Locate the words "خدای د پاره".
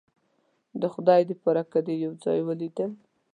0.93-1.63